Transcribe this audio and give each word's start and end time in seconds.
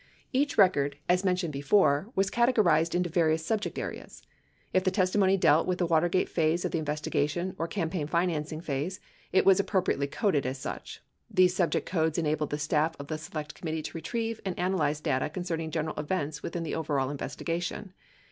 Each 0.33 0.57
record, 0.57 0.97
as 1.07 1.23
mentioned 1.23 1.53
before, 1.53 2.09
was 2.15 2.31
categorized 2.31 2.95
into 2.95 3.07
various 3.07 3.45
sub 3.45 3.61
ject 3.61 3.77
areas. 3.77 4.23
If 4.73 4.83
the 4.83 4.89
testimony 4.89 5.37
dealt 5.37 5.67
with 5.67 5.77
the 5.77 5.85
Watergate 5.85 6.27
phase 6.27 6.65
of 6.65 6.71
the 6.71 6.79
in 6.79 6.85
vestigation 6.85 7.53
or 7.59 7.67
campaign 7.67 8.07
financing 8.07 8.61
phase, 8.61 8.99
it 9.31 9.41
w 9.41 9.51
T 9.51 9.51
as 9.51 9.59
appropriately 9.59 10.07
coded 10.07 10.47
as 10.47 10.57
such. 10.57 11.03
These 11.29 11.55
subject 11.55 11.85
codes 11.85 12.17
enabled 12.17 12.49
the 12.49 12.57
staff 12.57 12.95
of 12.97 13.09
the 13.09 13.19
Select 13.19 13.53
Committee 13.53 13.83
to 13.83 13.95
retrieve 13.99 14.41
and 14.43 14.57
analyze 14.57 15.01
data 15.01 15.29
concerning 15.29 15.69
general 15.69 15.93
events 15.99 16.41
within 16.41 16.63
the 16.63 16.73
overall 16.73 17.11
investigation. 17.11 17.93